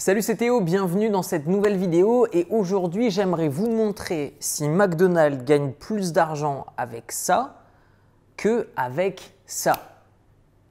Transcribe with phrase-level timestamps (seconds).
[0.00, 5.44] Salut c'est Théo, bienvenue dans cette nouvelle vidéo et aujourd'hui j'aimerais vous montrer si McDonald's
[5.44, 7.64] gagne plus d'argent avec ça
[8.36, 9.72] que avec ça.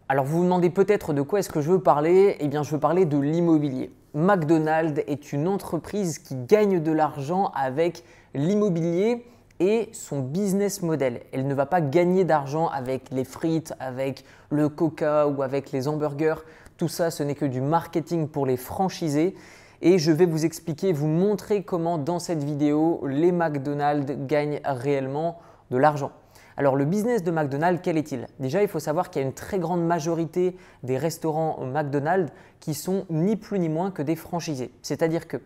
[0.07, 2.37] Alors vous vous demandez peut-être de quoi est-ce que je veux parler?
[2.39, 3.91] Eh bien je veux parler de l'immobilier.
[4.13, 9.25] McDonald's est une entreprise qui gagne de l'argent avec l'immobilier
[9.59, 11.19] et son business model.
[11.33, 15.89] Elle ne va pas gagner d'argent avec les frites, avec le coca ou avec les
[15.89, 16.45] hamburgers.
[16.77, 19.35] Tout ça, ce n'est que du marketing pour les franchisés.
[19.81, 25.39] Et je vais vous expliquer, vous montrer comment dans cette vidéo, les McDonald's gagnent réellement
[25.69, 26.11] de l'argent.
[26.55, 28.27] Alors le business de McDonald's, quel est-il?
[28.39, 32.73] Déjà, il faut savoir qu'il y a une très grande majorité des restaurants McDonald's qui
[32.73, 34.71] sont ni plus ni moins que des franchisés.
[34.81, 35.38] C'est-à-dire que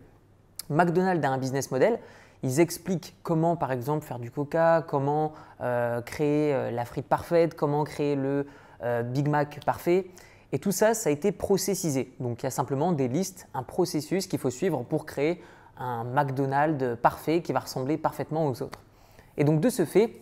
[0.70, 1.98] McDonald's a un business model
[2.42, 7.54] ils expliquent comment, par exemple, faire du coca, comment euh, créer euh, la frite parfaite,
[7.54, 8.46] comment créer le
[8.82, 10.06] euh, Big Mac parfait.
[10.52, 12.12] Et tout ça, ça a été processisé.
[12.20, 15.42] Donc il y a simplement des listes, un processus qu'il faut suivre pour créer
[15.78, 18.80] un McDonald's parfait qui va ressembler parfaitement aux autres.
[19.38, 20.20] Et donc de ce fait,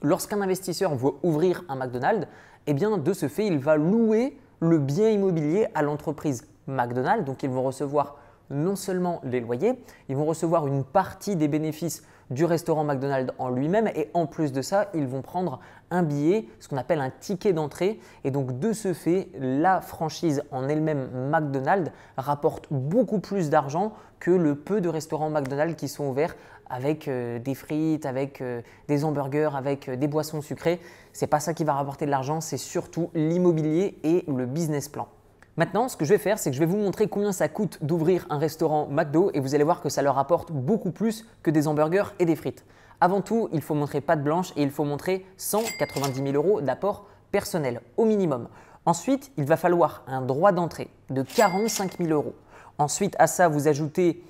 [0.00, 2.28] lorsqu'un investisseur veut ouvrir un McDonald's,
[2.66, 7.24] eh bien de ce fait, il va louer le bien immobilier à l'entreprise McDonald's.
[7.24, 8.16] Donc ils vont recevoir
[8.50, 9.74] non seulement les loyers,
[10.08, 14.52] ils vont recevoir une partie des bénéfices du restaurant McDonald's en lui-même et en plus
[14.52, 18.00] de ça, ils vont prendre un billet, ce qu'on appelle un ticket d'entrée.
[18.24, 24.30] Et donc de ce fait, la franchise en elle-même McDonald's rapporte beaucoup plus d'argent que
[24.30, 26.34] le peu de restaurants McDonald's qui sont ouverts
[26.68, 30.80] avec euh, des frites, avec euh, des hamburgers, avec euh, des boissons sucrées.
[31.12, 35.08] C'est pas ça qui va rapporter de l'argent, c'est surtout l'immobilier et le business plan.
[35.56, 37.78] Maintenant, ce que je vais faire, c'est que je vais vous montrer combien ça coûte
[37.80, 41.50] d'ouvrir un restaurant McDo et vous allez voir que ça leur apporte beaucoup plus que
[41.50, 42.64] des hamburgers et des frites.
[43.00, 47.06] Avant tout, il faut montrer patte blanche et il faut montrer 190 000 euros d'apport
[47.30, 48.48] personnel au minimum.
[48.84, 52.34] Ensuite, il va falloir un droit d'entrée de 45 000 euros.
[52.78, 54.24] Ensuite, à ça, vous ajoutez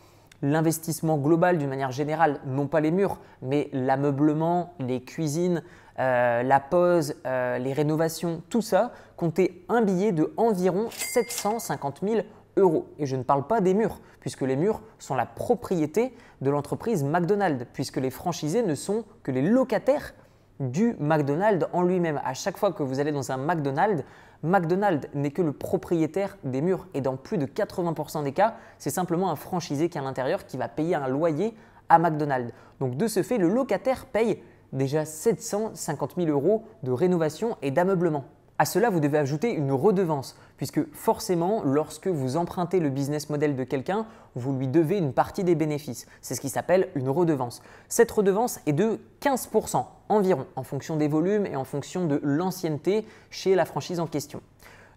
[0.44, 5.62] l'investissement global d'une manière générale, non pas les murs, mais l'ameublement, les cuisines,
[5.98, 12.20] euh, la pose, euh, les rénovations, tout ça, comptez un billet de environ 750 000
[12.56, 12.86] euros.
[12.98, 17.04] Et je ne parle pas des murs, puisque les murs sont la propriété de l'entreprise
[17.04, 20.12] McDonald's, puisque les franchisés ne sont que les locataires
[20.60, 22.20] du McDonald's en lui-même.
[22.22, 24.04] À chaque fois que vous allez dans un McDonald's,
[24.44, 26.86] McDonald's n'est que le propriétaire des murs.
[26.92, 30.46] Et dans plus de 80% des cas, c'est simplement un franchisé qui est à l'intérieur
[30.46, 31.54] qui va payer un loyer
[31.88, 32.52] à McDonald's.
[32.78, 38.24] Donc de ce fait, le locataire paye déjà 750 000 euros de rénovation et d'ameublement.
[38.56, 43.56] À cela, vous devez ajouter une redevance, puisque forcément, lorsque vous empruntez le business model
[43.56, 44.06] de quelqu'un,
[44.36, 46.06] vous lui devez une partie des bénéfices.
[46.20, 47.62] C'est ce qui s'appelle une redevance.
[47.88, 53.04] Cette redevance est de 15% environ, en fonction des volumes et en fonction de l'ancienneté
[53.30, 54.40] chez la franchise en question.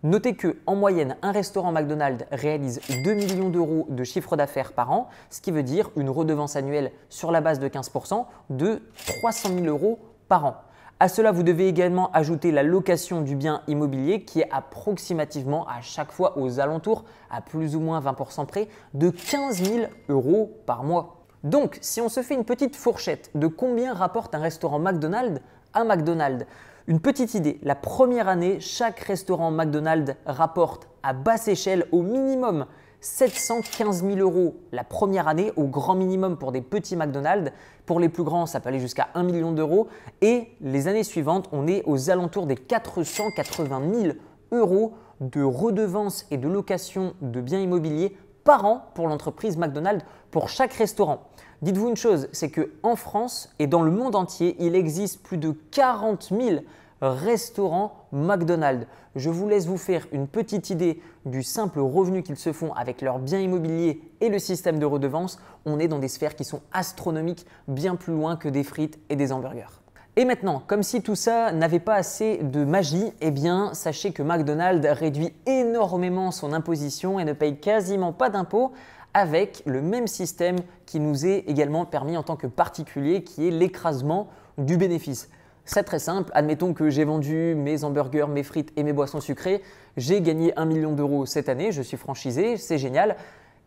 [0.03, 4.91] Notez que en moyenne, un restaurant McDonald's réalise 2 millions d'euros de chiffre d'affaires par
[4.91, 8.81] an, ce qui veut dire une redevance annuelle sur la base de 15% de
[9.19, 10.55] 300 000 euros par an.
[10.99, 15.81] À cela, vous devez également ajouter la location du bien immobilier qui est approximativement à
[15.81, 20.83] chaque fois aux alentours, à plus ou moins 20% près, de 15 000 euros par
[20.83, 21.16] mois.
[21.47, 25.39] Donc, si on se fait une petite fourchette de combien rapporte un restaurant McDonald's
[25.73, 26.45] à McDonald's,
[26.87, 32.65] une petite idée, la première année, chaque restaurant McDonald's rapporte à basse échelle au minimum
[32.99, 37.53] 715 000 euros la première année, au grand minimum pour des petits McDonald's.
[37.85, 39.87] Pour les plus grands, ça peut aller jusqu'à 1 million d'euros.
[40.19, 44.13] Et les années suivantes, on est aux alentours des 480 000
[44.51, 50.47] euros de redevances et de location de biens immobiliers par an pour l'entreprise McDonald's pour
[50.47, 51.27] chaque restaurant.
[51.61, 55.51] Dites-vous une chose, c'est qu'en France et dans le monde entier, il existe plus de
[55.71, 56.61] 40 000
[57.01, 58.87] restaurants McDonald's.
[59.17, 63.01] Je vous laisse vous faire une petite idée du simple revenu qu'ils se font avec
[63.01, 65.39] leurs biens immobiliers et le système de redevance.
[65.65, 69.17] On est dans des sphères qui sont astronomiques, bien plus loin que des frites et
[69.17, 69.81] des hamburgers.
[70.19, 74.23] Et maintenant, comme si tout ça n'avait pas assez de magie, eh bien, sachez que
[74.23, 78.71] McDonald's réduit énormément son imposition et ne paye quasiment pas d'impôts
[79.13, 80.55] avec le même système
[80.87, 85.29] qui nous est également permis en tant que particulier, qui est l'écrasement du bénéfice.
[85.65, 89.61] C'est très simple, admettons que j'ai vendu mes hamburgers, mes frites et mes boissons sucrées,
[89.97, 93.17] j'ai gagné 1 million d'euros cette année, je suis franchisé, c'est génial,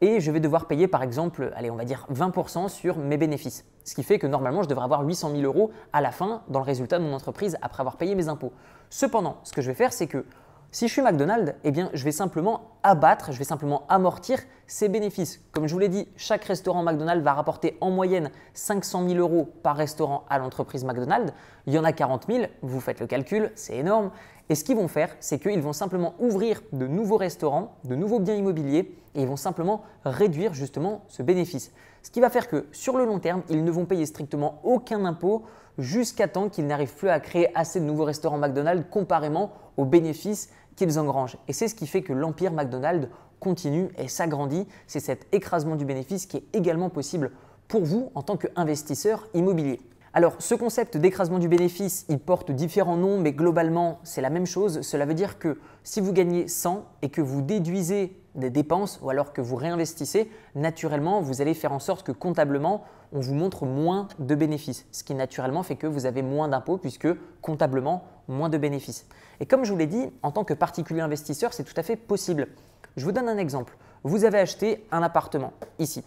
[0.00, 3.64] et je vais devoir payer par exemple, allez on va dire 20% sur mes bénéfices.
[3.84, 6.58] Ce qui fait que normalement je devrais avoir 800 000 euros à la fin dans
[6.58, 8.52] le résultat de mon entreprise après avoir payé mes impôts.
[8.88, 10.24] Cependant, ce que je vais faire c'est que
[10.72, 14.38] si je suis McDonald's, eh bien, je vais simplement abattre, je vais simplement amortir
[14.68, 15.40] ces bénéfices.
[15.50, 19.48] Comme je vous l'ai dit, chaque restaurant McDonald's va rapporter en moyenne 500 000 euros
[19.64, 21.32] par restaurant à l'entreprise McDonald's.
[21.66, 24.12] Il y en a 40 000, vous faites le calcul, c'est énorme.
[24.48, 28.20] Et ce qu'ils vont faire, c'est qu'ils vont simplement ouvrir de nouveaux restaurants, de nouveaux
[28.20, 31.72] biens immobiliers et ils vont simplement réduire justement ce bénéfice.
[32.02, 35.04] Ce qui va faire que sur le long terme, ils ne vont payer strictement aucun
[35.04, 35.44] impôt
[35.78, 40.50] jusqu'à temps qu'ils n'arrivent plus à créer assez de nouveaux restaurants McDonald's comparément aux bénéfices
[40.76, 41.38] qu'ils engrangent.
[41.48, 43.08] Et c'est ce qui fait que l'empire McDonald's
[43.40, 44.66] continue et s'agrandit.
[44.86, 47.32] C'est cet écrasement du bénéfice qui est également possible
[47.66, 49.80] pour vous en tant qu'investisseur immobilier.
[50.12, 54.46] Alors, ce concept d'écrasement du bénéfice, il porte différents noms, mais globalement, c'est la même
[54.46, 54.80] chose.
[54.80, 59.10] Cela veut dire que si vous gagnez 100 et que vous déduisez des dépenses ou
[59.10, 62.82] alors que vous réinvestissez, naturellement, vous allez faire en sorte que comptablement,
[63.12, 66.78] on vous montre moins de bénéfices, ce qui naturellement fait que vous avez moins d'impôts
[66.78, 67.08] puisque
[67.40, 69.06] comptablement, moins de bénéfices.
[69.40, 71.96] Et comme je vous l'ai dit, en tant que particulier investisseur, c'est tout à fait
[71.96, 72.48] possible.
[72.96, 73.76] Je vous donne un exemple.
[74.02, 76.04] Vous avez acheté un appartement ici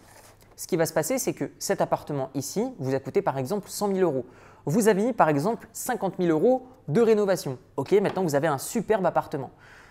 [0.56, 3.68] ce qui va se passer, c'est que cet appartement ici vous a coûté par exemple
[3.68, 4.24] 100 000 euros.
[4.66, 7.58] Vous avez mis par exemple 50 000 euros de rénovation.
[7.76, 9.50] Ok, maintenant vous avez un superbe appartement.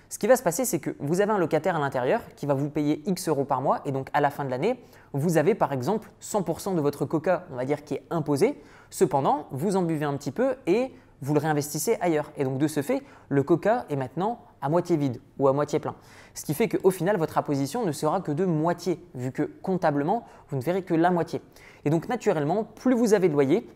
[0.10, 2.54] Ce qui va se passer, c'est que vous avez un locataire à l'intérieur qui va
[2.54, 4.80] vous payer X euros par mois et donc à la fin de l'année,
[5.12, 8.62] vous avez par exemple 100% de votre coca, on va dire, qui est imposé.
[8.90, 10.92] Cependant, vous en buvez un petit peu et
[11.24, 12.32] vous le réinvestissez ailleurs.
[12.38, 15.80] Et donc de ce fait, le coca est maintenant à moitié vide ou à moitié
[15.80, 15.96] plein.
[16.34, 20.26] Ce qui fait qu'au final, votre imposition ne sera que de moitié, vu que comptablement,
[20.50, 21.42] vous ne verrez que la moitié.
[21.86, 23.68] Et donc naturellement, plus vous avez de loyer,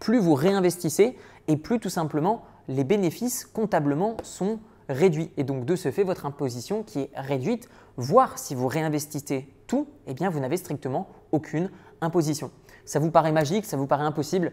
[0.00, 1.16] plus vous réinvestissez
[1.46, 4.58] et plus tout simplement les bénéfices comptablement sont
[4.88, 5.30] réduits.
[5.36, 9.86] Et donc de ce fait, votre imposition qui est réduite, voire si vous réinvestissez tout,
[10.08, 11.70] eh bien vous n'avez strictement aucune
[12.00, 12.50] imposition.
[12.84, 14.52] Ça vous paraît magique, ça vous paraît impossible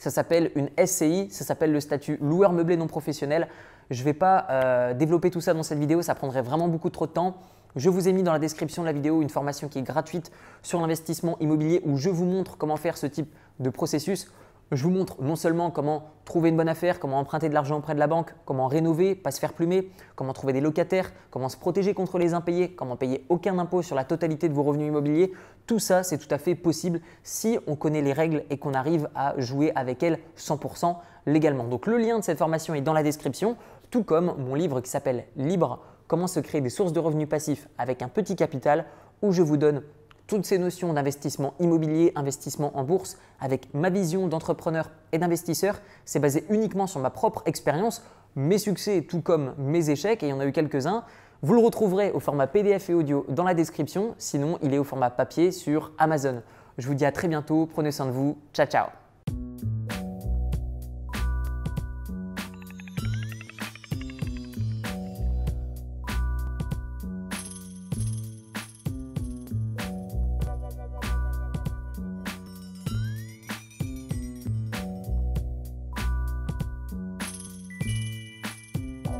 [0.00, 3.48] ça s'appelle une SCI, ça s'appelle le statut loueur meublé non professionnel.
[3.90, 6.88] Je ne vais pas euh, développer tout ça dans cette vidéo, ça prendrait vraiment beaucoup
[6.88, 7.36] trop de temps.
[7.76, 10.32] Je vous ai mis dans la description de la vidéo une formation qui est gratuite
[10.62, 14.32] sur l'investissement immobilier où je vous montre comment faire ce type de processus.
[14.72, 17.94] Je vous montre non seulement comment trouver une bonne affaire, comment emprunter de l'argent auprès
[17.94, 21.56] de la banque, comment rénover, pas se faire plumer, comment trouver des locataires, comment se
[21.56, 25.32] protéger contre les impayés, comment payer aucun impôt sur la totalité de vos revenus immobiliers.
[25.66, 29.08] Tout ça, c'est tout à fait possible si on connaît les règles et qu'on arrive
[29.16, 30.94] à jouer avec elles 100%
[31.26, 31.64] légalement.
[31.64, 33.56] Donc le lien de cette formation est dans la description,
[33.90, 37.68] tout comme mon livre qui s'appelle Libre, comment se créer des sources de revenus passifs
[37.76, 38.84] avec un petit capital,
[39.20, 39.82] où je vous donne
[40.30, 46.20] toutes ces notions d'investissement immobilier, investissement en bourse, avec ma vision d'entrepreneur et d'investisseur, c'est
[46.20, 48.04] basé uniquement sur ma propre expérience,
[48.36, 51.02] mes succès tout comme mes échecs, et il y en a eu quelques-uns.
[51.42, 54.84] Vous le retrouverez au format PDF et audio dans la description, sinon il est au
[54.84, 56.42] format papier sur Amazon.
[56.78, 59.09] Je vous dis à très bientôt, prenez soin de vous, ciao ciao